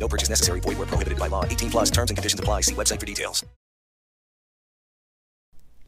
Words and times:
No 0.00 0.08
purchase 0.08 0.30
necessary. 0.30 0.60
Void 0.60 0.78
where 0.78 0.88
prohibited 0.88 1.18
by 1.18 1.28
law. 1.28 1.44
18 1.44 1.70
plus 1.70 1.90
terms 1.90 2.10
and 2.10 2.16
conditions 2.16 2.40
apply. 2.40 2.62
See 2.62 2.74
website 2.74 2.98
for 2.98 3.06
details. 3.06 3.44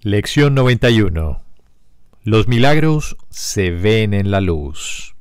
Lección 0.04 0.54
91. 0.54 1.40
Los 2.24 2.48
milagros 2.48 3.16
se 3.30 3.70
ven 3.70 4.14
en 4.14 4.32
la 4.32 4.40
luz. 4.40 5.14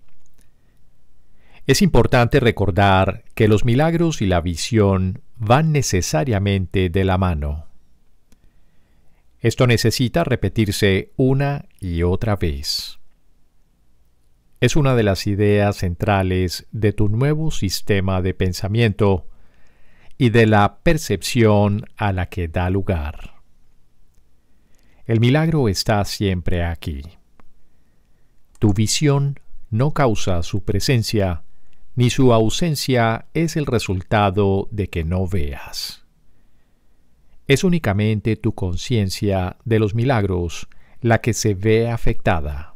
Es 1.68 1.84
importante 1.84 2.40
recordar 2.40 3.24
que 3.36 3.48
los 3.48 3.64
milagros 3.64 4.24
y 4.24 4.26
la 4.26 4.42
visión 4.42 5.22
van 5.38 5.72
necesariamente 5.72 6.90
de 6.90 7.04
la 7.04 7.20
mano. 7.20 7.68
Esto 9.40 9.68
necesita 9.68 10.24
repetirse 10.24 11.12
una 11.16 11.66
y 11.80 12.02
otra 12.02 12.36
vez. 12.36 13.01
Es 14.62 14.76
una 14.76 14.96
de 14.96 15.02
las 15.02 15.26
ideas 15.26 15.78
centrales 15.78 16.68
de 16.72 16.94
tu 16.94 17.10
nuevo 17.10 17.50
sistema 17.50 18.22
de 18.22 18.36
pensamiento 18.36 19.28
y 20.20 20.30
de 20.30 20.46
la 20.46 20.78
percepción 20.84 21.88
a 21.98 22.14
la 22.14 22.30
que 22.30 22.48
da 22.48 22.70
lugar. 22.70 23.42
El 25.08 25.20
milagro 25.20 25.68
está 25.68 26.06
siempre 26.06 26.64
aquí. 26.64 27.02
Tu 28.60 28.72
visión 28.72 29.40
no 29.72 29.94
causa 29.94 30.44
su 30.44 30.64
presencia, 30.64 31.42
ni 31.96 32.12
su 32.12 32.32
ausencia 32.32 33.26
es 33.34 33.58
el 33.58 33.66
resultado 33.66 34.68
de 34.70 34.92
que 34.92 35.04
no 35.04 35.28
veas. 35.28 36.06
Es 37.48 37.64
únicamente 37.64 38.36
tu 38.36 38.54
conciencia 38.54 39.58
de 39.66 39.80
los 39.80 39.96
milagros 39.96 40.68
la 41.02 41.20
que 41.20 41.34
se 41.34 41.56
ve 41.56 41.90
afectada. 41.90 42.71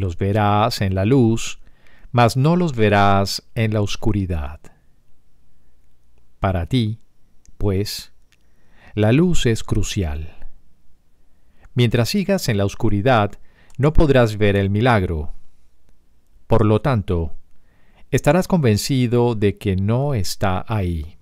Los 0.00 0.16
verás 0.16 0.80
en 0.80 0.94
la 0.94 1.04
luz, 1.04 1.60
mas 2.10 2.34
no 2.34 2.56
los 2.56 2.74
verás 2.74 3.42
en 3.54 3.74
la 3.74 3.82
oscuridad. 3.82 4.58
Para 6.38 6.64
ti, 6.64 7.00
pues, 7.58 8.10
la 8.94 9.12
luz 9.12 9.44
es 9.44 9.62
crucial. 9.62 10.48
Mientras 11.74 12.08
sigas 12.08 12.48
en 12.48 12.56
la 12.56 12.64
oscuridad, 12.64 13.32
no 13.76 13.92
podrás 13.92 14.38
ver 14.38 14.56
el 14.56 14.70
milagro. 14.70 15.34
Por 16.46 16.64
lo 16.64 16.80
tanto, 16.80 17.34
estarás 18.10 18.48
convencido 18.48 19.34
de 19.34 19.58
que 19.58 19.76
no 19.76 20.14
está 20.14 20.64
ahí. 20.66 21.18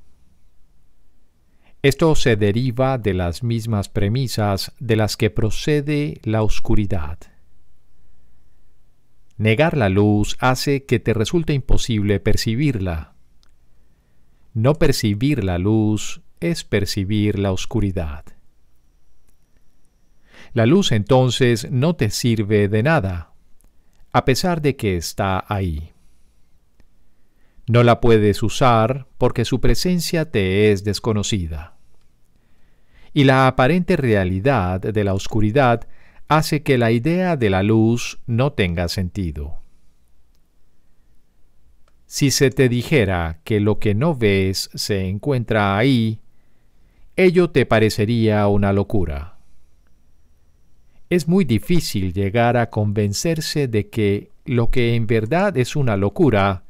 Esto 1.82 2.14
se 2.14 2.36
deriva 2.36 2.96
de 2.96 3.14
las 3.14 3.42
mismas 3.42 3.88
premisas 3.88 4.70
de 4.78 4.94
las 4.94 5.16
que 5.16 5.30
procede 5.30 6.20
la 6.22 6.44
oscuridad. 6.44 7.18
Negar 9.38 9.76
la 9.76 9.88
luz 9.88 10.36
hace 10.40 10.84
que 10.84 10.98
te 10.98 11.14
resulte 11.14 11.52
imposible 11.52 12.18
percibirla. 12.18 13.14
No 14.52 14.74
percibir 14.74 15.44
la 15.44 15.58
luz 15.58 16.22
es 16.40 16.64
percibir 16.64 17.38
la 17.38 17.52
oscuridad. 17.52 18.24
La 20.52 20.66
luz 20.66 20.90
entonces 20.90 21.70
no 21.70 21.94
te 21.94 22.10
sirve 22.10 22.66
de 22.66 22.82
nada, 22.82 23.32
a 24.10 24.24
pesar 24.24 24.60
de 24.60 24.74
que 24.74 24.96
está 24.96 25.44
ahí. 25.46 25.92
No 27.68 27.84
la 27.84 28.00
puedes 28.00 28.42
usar 28.42 29.06
porque 29.18 29.44
su 29.44 29.60
presencia 29.60 30.32
te 30.32 30.72
es 30.72 30.82
desconocida. 30.82 31.76
Y 33.12 33.22
la 33.22 33.46
aparente 33.46 33.96
realidad 33.96 34.80
de 34.80 35.04
la 35.04 35.14
oscuridad 35.14 35.86
hace 36.28 36.62
que 36.62 36.76
la 36.76 36.90
idea 36.90 37.36
de 37.36 37.50
la 37.50 37.62
luz 37.62 38.20
no 38.26 38.52
tenga 38.52 38.88
sentido. 38.88 39.56
Si 42.06 42.30
se 42.30 42.50
te 42.50 42.68
dijera 42.68 43.40
que 43.44 43.60
lo 43.60 43.78
que 43.78 43.94
no 43.94 44.14
ves 44.14 44.70
se 44.74 45.08
encuentra 45.08 45.76
ahí, 45.76 46.20
ello 47.16 47.50
te 47.50 47.66
parecería 47.66 48.46
una 48.48 48.72
locura. 48.72 49.38
Es 51.10 51.28
muy 51.28 51.44
difícil 51.44 52.12
llegar 52.12 52.56
a 52.56 52.70
convencerse 52.70 53.66
de 53.66 53.88
que 53.88 54.30
lo 54.44 54.70
que 54.70 54.94
en 54.94 55.06
verdad 55.06 55.56
es 55.56 55.76
una 55.76 55.96
locura 55.96 56.64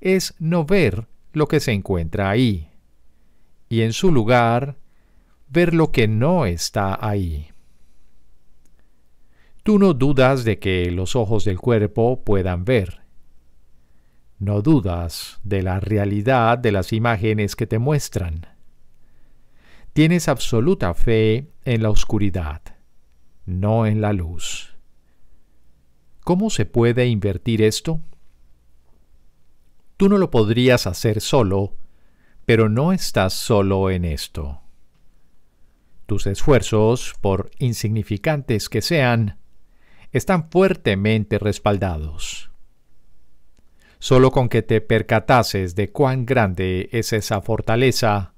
es 0.00 0.34
no 0.38 0.64
ver 0.64 1.06
lo 1.32 1.46
que 1.46 1.60
se 1.60 1.72
encuentra 1.72 2.30
ahí, 2.30 2.68
y 3.68 3.82
en 3.82 3.92
su 3.92 4.10
lugar 4.10 4.76
ver 5.48 5.74
lo 5.74 5.92
que 5.92 6.08
no 6.08 6.46
está 6.46 6.98
ahí. 7.00 7.49
Tú 9.62 9.78
no 9.78 9.94
dudas 9.94 10.44
de 10.44 10.58
que 10.58 10.90
los 10.90 11.16
ojos 11.16 11.44
del 11.44 11.58
cuerpo 11.58 12.24
puedan 12.24 12.64
ver. 12.64 13.00
No 14.38 14.62
dudas 14.62 15.38
de 15.44 15.62
la 15.62 15.80
realidad 15.80 16.56
de 16.58 16.72
las 16.72 16.92
imágenes 16.92 17.56
que 17.56 17.66
te 17.66 17.78
muestran. 17.78 18.46
Tienes 19.92 20.28
absoluta 20.28 20.94
fe 20.94 21.50
en 21.64 21.82
la 21.82 21.90
oscuridad, 21.90 22.62
no 23.44 23.84
en 23.84 24.00
la 24.00 24.12
luz. 24.12 24.76
¿Cómo 26.24 26.48
se 26.48 26.64
puede 26.64 27.06
invertir 27.06 27.60
esto? 27.60 28.00
Tú 29.96 30.08
no 30.08 30.16
lo 30.16 30.30
podrías 30.30 30.86
hacer 30.86 31.20
solo, 31.20 31.76
pero 32.46 32.70
no 32.70 32.92
estás 32.92 33.34
solo 33.34 33.90
en 33.90 34.06
esto. 34.06 34.62
Tus 36.06 36.26
esfuerzos, 36.26 37.14
por 37.20 37.50
insignificantes 37.58 38.68
que 38.68 38.80
sean, 38.80 39.39
están 40.12 40.50
fuertemente 40.50 41.38
respaldados. 41.38 42.50
Solo 43.98 44.30
con 44.30 44.48
que 44.48 44.62
te 44.62 44.80
percatases 44.80 45.74
de 45.74 45.90
cuán 45.90 46.26
grande 46.26 46.88
es 46.92 47.12
esa 47.12 47.40
fortaleza, 47.42 48.34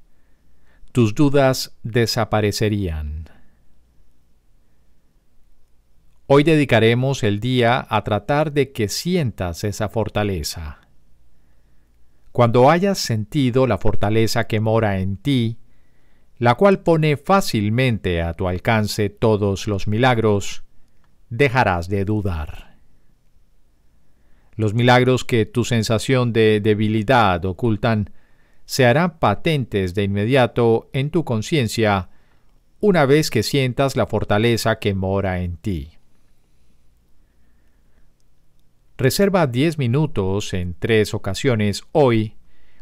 tus 0.92 1.14
dudas 1.14 1.78
desaparecerían. 1.82 3.30
Hoy 6.26 6.44
dedicaremos 6.44 7.22
el 7.22 7.40
día 7.40 7.86
a 7.88 8.04
tratar 8.04 8.52
de 8.52 8.72
que 8.72 8.88
sientas 8.88 9.64
esa 9.64 9.88
fortaleza. 9.88 10.80
Cuando 12.32 12.70
hayas 12.70 12.98
sentido 12.98 13.66
la 13.66 13.78
fortaleza 13.78 14.46
que 14.46 14.58
mora 14.58 15.00
en 15.00 15.16
ti, 15.16 15.58
la 16.38 16.54
cual 16.54 16.80
pone 16.80 17.16
fácilmente 17.16 18.22
a 18.22 18.34
tu 18.34 18.48
alcance 18.48 19.10
todos 19.10 19.68
los 19.68 19.86
milagros, 19.86 20.61
dejarás 21.32 21.88
de 21.88 22.04
dudar. 22.04 22.76
Los 24.54 24.74
milagros 24.74 25.24
que 25.24 25.46
tu 25.46 25.64
sensación 25.64 26.34
de 26.34 26.60
debilidad 26.60 27.42
ocultan 27.46 28.10
se 28.66 28.84
harán 28.84 29.18
patentes 29.18 29.94
de 29.94 30.04
inmediato 30.04 30.90
en 30.92 31.10
tu 31.10 31.24
conciencia 31.24 32.10
una 32.80 33.06
vez 33.06 33.30
que 33.30 33.42
sientas 33.42 33.96
la 33.96 34.06
fortaleza 34.06 34.78
que 34.78 34.94
mora 34.94 35.40
en 35.40 35.56
ti. 35.56 35.92
Reserva 38.98 39.46
10 39.46 39.78
minutos 39.78 40.52
en 40.52 40.74
tres 40.78 41.14
ocasiones 41.14 41.82
hoy 41.92 42.36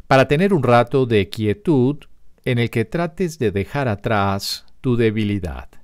para 0.07 0.27
tener 0.27 0.53
un 0.53 0.63
rato 0.63 1.05
de 1.05 1.29
quietud 1.29 1.97
en 2.43 2.59
el 2.59 2.69
que 2.69 2.83
trates 2.83 3.39
de 3.39 3.51
dejar 3.51 3.87
atrás 3.87 4.65
tu 4.81 4.97
debilidad. 4.97 5.80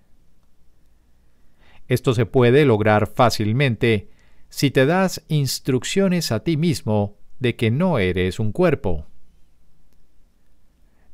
Esto 1.87 2.13
se 2.13 2.25
puede 2.25 2.65
lograr 2.65 3.07
fácilmente 3.07 4.09
si 4.49 4.71
te 4.71 4.85
das 4.85 5.23
instrucciones 5.27 6.31
a 6.31 6.43
ti 6.43 6.57
mismo 6.57 7.17
de 7.39 7.55
que 7.55 7.71
no 7.71 7.99
eres 7.99 8.39
un 8.39 8.51
cuerpo. 8.51 9.05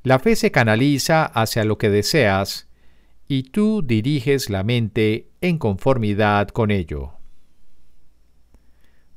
La 0.04 0.20
fe 0.20 0.36
se 0.36 0.52
canaliza 0.52 1.26
hacia 1.26 1.64
lo 1.64 1.78
que 1.78 1.90
deseas 1.90 2.68
y 3.28 3.44
tú 3.44 3.82
diriges 3.82 4.50
la 4.50 4.64
mente 4.64 5.30
en 5.42 5.58
conformidad 5.58 6.50
con 6.50 6.72
ello. 6.72 7.14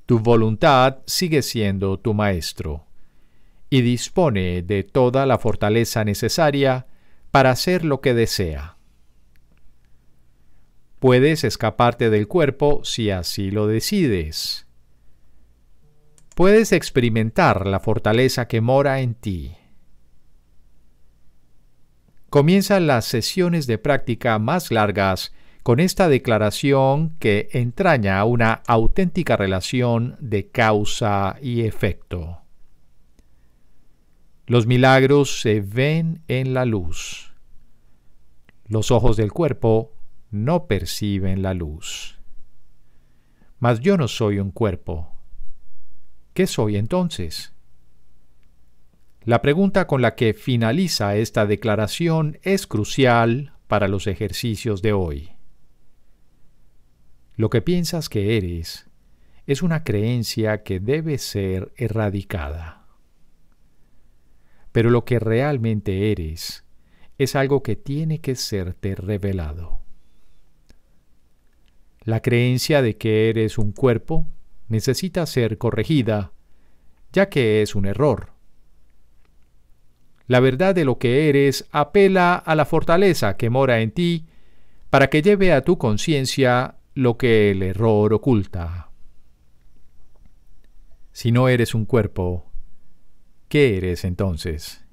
Tu 0.07 0.21
voluntad 0.21 0.99
sigue 1.07 1.43
siendo 1.43 1.99
tu 1.99 2.15
maestro 2.15 2.87
y 3.69 3.81
dispone 3.81 4.63
de 4.63 4.85
toda 4.85 5.27
la 5.27 5.39
fortaleza 5.39 6.05
necesaria 6.05 6.87
para 7.33 7.51
hacer 7.51 7.85
lo 7.85 8.01
que 8.01 8.15
desea. 8.15 8.76
Puedes 10.99 11.45
escaparte 11.45 12.11
del 12.11 12.27
cuerpo 12.27 12.81
si 12.85 13.11
así 13.11 13.51
lo 13.51 13.67
decides. 13.67 14.67
Puedes 16.35 16.73
experimentar 16.73 17.67
la 17.67 17.81
fortaleza 17.81 18.49
que 18.49 18.61
mora 18.61 19.01
en 19.01 19.15
ti. 19.15 19.57
comienzan 22.37 22.87
las 22.87 23.07
sesiones 23.07 23.67
de 23.67 23.79
práctica 23.79 24.39
más 24.39 24.71
largas 24.71 25.33
con 25.63 25.81
esta 25.81 26.07
declaración 26.07 27.17
que 27.19 27.49
entraña 27.53 28.23
una 28.25 28.63
auténtica 28.67 29.39
relación 29.39 30.17
de 30.21 30.51
causa 30.51 31.39
y 31.41 31.63
efecto. 31.63 32.43
Los 34.47 34.67
milagros 34.67 35.41
se 35.41 35.63
ven 35.63 36.23
en 36.29 36.53
la 36.53 36.67
luz. 36.67 37.33
Los 38.69 38.91
ojos 38.91 39.17
del 39.17 39.33
cuerpo 39.33 39.96
no 40.45 40.67
perciben 40.67 41.43
la 41.43 41.55
luz. 41.55 42.19
Mas 43.59 43.81
yo 43.81 43.97
no 43.97 44.09
soy 44.09 44.39
un 44.39 44.51
cuerpo. 44.51 45.17
¿Qué 46.35 46.47
soy 46.47 46.77
entonces? 46.77 47.55
La 49.23 49.43
pregunta 49.43 49.87
con 49.87 50.03
la 50.03 50.15
que 50.15 50.35
finaliza 50.35 51.17
esta 51.17 51.47
declaración 51.47 52.39
es 52.43 52.67
crucial 52.67 53.55
para 53.67 53.89
los 53.89 54.07
ejercicios 54.07 54.83
de 54.83 54.93
hoy. 54.93 55.31
Lo 57.35 57.51
que 57.51 57.61
piensas 57.61 58.09
que 58.09 58.37
eres 58.37 58.89
es 59.47 59.63
una 59.63 59.85
creencia 59.85 60.63
que 60.63 60.81
debe 60.81 61.19
ser 61.19 61.73
erradicada. 61.77 62.87
Pero 64.73 64.91
lo 64.91 65.05
que 65.05 65.19
realmente 65.19 66.13
eres 66.13 66.65
es 67.19 67.35
algo 67.35 67.63
que 67.63 67.77
tiene 67.77 68.21
que 68.21 68.37
serte 68.37 68.95
revelado. 68.95 69.86
La 72.07 72.23
creencia 72.23 72.81
de 72.81 72.97
que 72.97 73.29
eres 73.29 73.59
un 73.59 73.73
cuerpo 73.73 74.27
necesita 74.69 75.27
ser 75.27 75.59
corregida, 75.59 76.33
ya 77.13 77.29
que 77.29 77.61
es 77.61 77.75
un 77.75 77.85
error 77.85 78.37
la 80.27 80.41
verdad 80.41 80.75
de 80.75 80.85
lo 80.85 80.99
que 80.99 81.29
eres 81.29 81.67
apela 81.71 82.35
a 82.35 82.55
la 82.55 82.65
fortaleza 82.65 83.37
que 83.37 83.51
mora 83.51 83.81
en 83.81 83.93
ti 83.93 84.27
para 84.91 85.09
que 85.09 85.23
lleve 85.23 85.53
a 85.53 85.63
tu 85.63 85.79
conciencia 85.79 86.77
lo 86.95 87.17
que 87.17 87.51
el 87.51 87.63
error 87.63 88.13
oculta. 88.13 88.91
Si 91.13 91.33
no 91.33 91.49
eres 91.49 91.75
un 91.75 91.87
cuerpo, 91.87 92.51
¿qué 93.49 93.77
eres 93.77 94.05
entonces? 94.05 94.85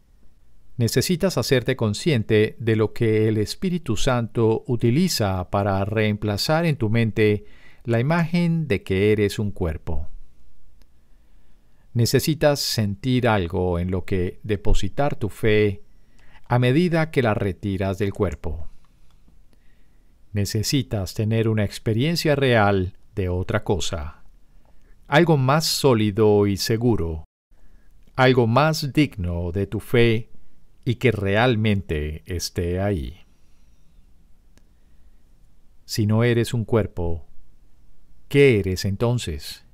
Necesitas 0.76 1.38
hacerte 1.38 1.76
consciente 1.76 2.56
de 2.60 2.76
lo 2.76 2.94
que 2.94 3.28
el 3.28 3.38
Espíritu 3.38 3.96
Santo 3.96 4.64
utiliza 4.68 5.50
para 5.52 5.86
reemplazar 5.86 6.66
en 6.66 6.78
tu 6.78 6.90
mente 6.90 7.46
la 7.84 8.00
imagen 8.00 8.68
de 8.68 8.82
que 8.82 9.12
eres 9.12 9.38
un 9.38 9.52
cuerpo. 9.52 10.10
Necesitas 11.94 12.60
sentir 12.60 13.28
algo 13.28 13.78
en 13.78 13.92
lo 13.92 14.04
que 14.04 14.40
depositar 14.42 15.16
tu 15.16 15.30
fe 15.30 15.84
a 16.48 16.58
medida 16.58 17.12
que 17.12 17.22
la 17.22 17.36
retiras 17.36 18.00
del 18.00 18.12
cuerpo. 18.12 18.68
Necesitas 20.32 21.14
tener 21.14 21.50
una 21.50 21.64
experiencia 21.64 22.36
real 22.36 22.98
de 23.14 23.30
otra 23.30 23.64
cosa, 23.64 24.24
algo 25.08 25.38
más 25.38 25.66
sólido 25.66 26.48
y 26.48 26.58
seguro, 26.58 27.26
algo 28.16 28.48
más 28.48 28.92
digno 28.92 29.52
de 29.52 29.68
tu 29.68 29.80
fe 29.80 30.33
y 30.86 30.96
que 30.96 31.12
realmente 31.12 32.24
esté 32.26 32.80
ahí. 32.80 33.22
Si 35.86 36.06
no 36.06 36.24
eres 36.24 36.54
un 36.54 36.66
cuerpo, 36.66 37.26
¿qué 38.28 38.60
eres 38.60 38.86
entonces? 38.86 39.66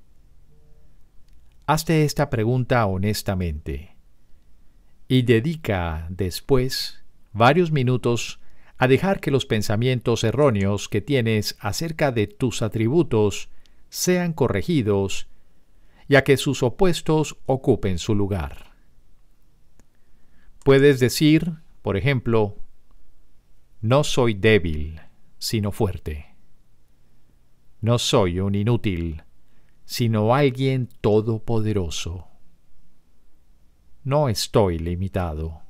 Hazte 1.65 2.03
esta 2.03 2.29
pregunta 2.29 2.85
honestamente 2.85 3.95
y 5.07 5.21
dedica 5.23 6.07
después 6.09 7.03
varios 7.31 7.71
minutos 7.71 8.39
a 8.77 8.88
dejar 8.88 9.19
que 9.19 9.31
los 9.31 9.45
pensamientos 9.45 10.23
erróneos 10.23 10.88
que 10.88 11.01
tienes 11.01 11.57
acerca 11.59 12.11
de 12.11 12.27
tus 12.27 12.61
atributos 12.61 13.50
sean 13.89 14.33
corregidos 14.33 15.27
y 16.07 16.15
a 16.15 16.23
que 16.23 16.38
sus 16.38 16.63
opuestos 16.63 17.38
ocupen 17.45 18.00
su 18.00 18.15
lugar. 18.15 18.69
Puedes 20.63 21.00
decir, 21.00 21.53
por 21.81 21.97
ejemplo, 21.97 22.57
no 23.81 24.03
soy 24.03 24.33
débil, 24.33 25.00
sino 25.38 25.71
fuerte. 25.71 26.35
No 27.81 27.97
soy 27.97 28.41
un 28.41 28.56
inútil, 28.56 29.23
sino 29.85 30.35
alguien 30.35 30.89
todopoderoso. 31.01 32.27
No 34.03 34.27
estoy 34.27 34.79
limitado, 34.79 35.61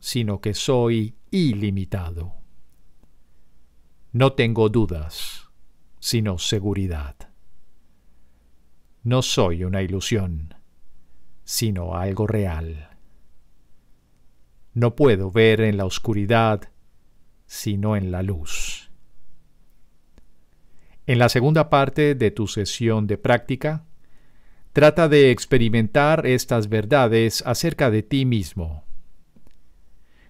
sino 0.00 0.40
que 0.40 0.54
soy 0.54 1.14
ilimitado. 1.30 2.34
No 4.12 4.32
tengo 4.32 4.68
dudas, 4.68 5.48
sino 6.00 6.38
seguridad. 6.38 7.16
No 9.04 9.22
soy 9.22 9.62
una 9.62 9.82
ilusión, 9.82 10.54
sino 11.44 11.94
algo 11.94 12.26
real. 12.26 12.95
No 14.76 14.94
puedo 14.94 15.30
ver 15.30 15.62
en 15.62 15.78
la 15.78 15.86
oscuridad, 15.86 16.68
sino 17.46 17.96
en 17.96 18.10
la 18.10 18.22
luz. 18.22 18.90
En 21.06 21.18
la 21.18 21.30
segunda 21.30 21.70
parte 21.70 22.14
de 22.14 22.30
tu 22.30 22.46
sesión 22.46 23.06
de 23.06 23.16
práctica, 23.16 23.86
trata 24.74 25.08
de 25.08 25.30
experimentar 25.30 26.26
estas 26.26 26.68
verdades 26.68 27.42
acerca 27.46 27.90
de 27.90 28.02
ti 28.02 28.26
mismo. 28.26 28.84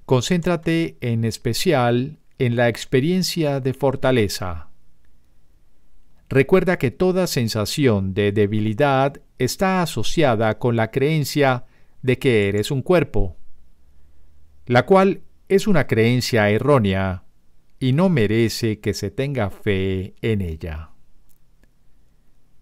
Concéntrate 0.05 0.97
en 1.01 1.25
especial 1.25 2.21
en 2.39 2.55
la 2.55 2.69
experiencia 2.69 3.59
de 3.59 3.75
fortaleza. 3.75 4.69
Recuerda 6.29 6.79
que 6.79 6.93
toda 6.93 7.27
sensación 7.27 8.15
de 8.15 8.31
debilidad 8.31 9.21
está 9.39 9.83
asociada 9.83 10.61
con 10.61 10.77
la 10.77 10.93
creencia 10.93 11.65
de 12.03 12.21
que 12.21 12.49
eres 12.49 12.71
un 12.71 12.83
cuerpo, 12.83 13.37
la 14.67 14.85
cual 14.85 15.23
es 15.49 15.67
una 15.67 15.87
creencia 15.87 16.51
errónea 16.51 17.25
y 17.79 17.93
no 17.93 18.09
merece 18.09 18.81
que 18.81 18.95
se 18.95 19.11
tenga 19.11 19.51
fe 19.51 20.15
en 20.23 20.41
ella. 20.41 20.91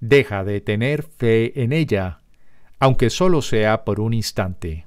Deja 0.00 0.44
de 0.44 0.60
tener 0.60 1.02
fe 1.02 1.62
en 1.62 1.72
ella, 1.72 2.20
aunque 2.78 3.10
solo 3.10 3.40
sea 3.40 3.84
por 3.84 4.00
un 4.00 4.12
instante. 4.12 4.86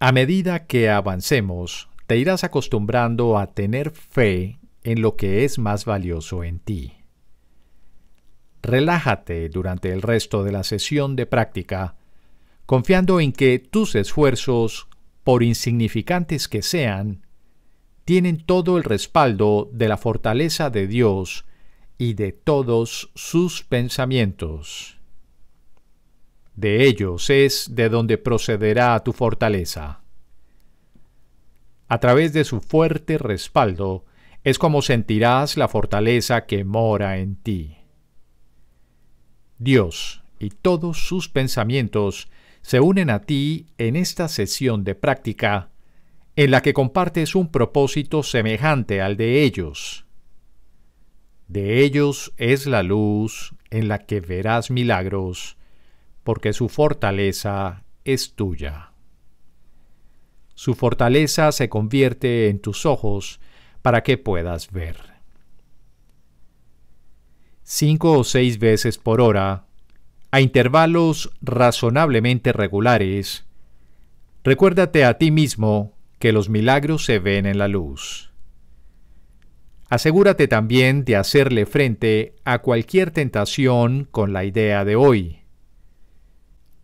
A 0.00 0.12
medida 0.12 0.66
que 0.66 0.90
avancemos, 0.90 1.88
te 2.06 2.16
irás 2.16 2.44
acostumbrando 2.44 3.38
a 3.38 3.54
tener 3.54 3.90
fe 3.90 4.58
en 4.82 5.02
lo 5.02 5.16
que 5.16 5.44
es 5.44 5.58
más 5.58 5.84
valioso 5.84 6.44
en 6.44 6.58
ti. 6.58 6.94
Relájate 8.62 9.48
durante 9.48 9.92
el 9.92 10.02
resto 10.02 10.42
de 10.42 10.52
la 10.52 10.64
sesión 10.64 11.16
de 11.16 11.26
práctica, 11.26 11.96
confiando 12.66 13.20
en 13.20 13.32
que 13.32 13.58
tus 13.58 13.94
esfuerzos, 13.94 14.88
por 15.26 15.42
insignificantes 15.42 16.46
que 16.46 16.62
sean, 16.62 17.26
tienen 18.04 18.46
todo 18.46 18.78
el 18.78 18.84
respaldo 18.84 19.68
de 19.72 19.88
la 19.88 19.96
fortaleza 19.96 20.70
de 20.70 20.86
Dios 20.86 21.46
y 21.98 22.14
de 22.14 22.30
todos 22.30 23.10
sus 23.16 23.64
pensamientos. 23.64 25.00
De 26.54 26.84
ellos 26.84 27.28
es 27.28 27.74
de 27.74 27.88
donde 27.88 28.18
procederá 28.18 29.02
tu 29.02 29.12
fortaleza. 29.12 30.00
A 31.88 31.98
través 31.98 32.32
de 32.32 32.44
su 32.44 32.60
fuerte 32.60 33.18
respaldo 33.18 34.04
es 34.44 34.60
como 34.60 34.80
sentirás 34.80 35.56
la 35.56 35.66
fortaleza 35.66 36.46
que 36.46 36.62
mora 36.62 37.18
en 37.18 37.34
ti. 37.34 37.78
Dios 39.58 40.22
y 40.38 40.50
todos 40.50 41.08
sus 41.08 41.28
pensamientos 41.28 42.28
se 42.66 42.80
unen 42.80 43.10
a 43.10 43.20
ti 43.20 43.68
en 43.78 43.94
esta 43.94 44.26
sesión 44.26 44.82
de 44.82 44.96
práctica 44.96 45.70
en 46.34 46.50
la 46.50 46.62
que 46.62 46.74
compartes 46.74 47.36
un 47.36 47.52
propósito 47.52 48.24
semejante 48.24 49.00
al 49.00 49.16
de 49.16 49.44
ellos. 49.44 50.04
De 51.46 51.84
ellos 51.84 52.34
es 52.38 52.66
la 52.66 52.82
luz 52.82 53.54
en 53.70 53.86
la 53.86 54.00
que 54.00 54.18
verás 54.18 54.72
milagros, 54.72 55.56
porque 56.24 56.52
su 56.52 56.68
fortaleza 56.68 57.84
es 58.02 58.34
tuya. 58.34 58.90
Su 60.56 60.74
fortaleza 60.74 61.52
se 61.52 61.68
convierte 61.68 62.48
en 62.48 62.58
tus 62.58 62.84
ojos 62.84 63.38
para 63.80 64.02
que 64.02 64.18
puedas 64.18 64.72
ver. 64.72 64.96
Cinco 67.62 68.18
o 68.18 68.24
seis 68.24 68.58
veces 68.58 68.98
por 68.98 69.20
hora, 69.20 69.65
a 70.36 70.42
intervalos 70.42 71.30
razonablemente 71.40 72.52
regulares, 72.52 73.46
recuérdate 74.44 75.02
a 75.02 75.16
ti 75.16 75.30
mismo 75.30 75.94
que 76.18 76.30
los 76.30 76.50
milagros 76.50 77.06
se 77.06 77.18
ven 77.18 77.46
en 77.46 77.56
la 77.56 77.68
luz. 77.68 78.34
Asegúrate 79.88 80.46
también 80.46 81.06
de 81.06 81.16
hacerle 81.16 81.64
frente 81.64 82.34
a 82.44 82.58
cualquier 82.58 83.12
tentación 83.12 84.08
con 84.10 84.34
la 84.34 84.44
idea 84.44 84.84
de 84.84 84.94
hoy. 84.94 85.38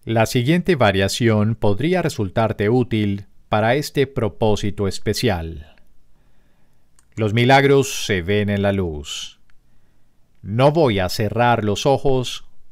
La 0.06 0.25
siguiente 0.25 0.75
variación 0.75 1.54
podría 1.54 2.00
resultarte 2.00 2.71
útil 2.71 3.26
para 3.50 3.75
este 3.75 4.06
propósito 4.06 4.88
especial. 4.88 5.76
Los 7.16 7.35
milagros 7.35 8.06
se 8.06 8.23
ven 8.23 8.49
en 8.49 8.62
la 8.62 8.73
luz. 8.73 9.40
No 10.40 10.73
voy 10.73 11.00
a 11.00 11.11
cerrar 11.11 11.64
los 11.64 11.85
ojos 11.85 12.47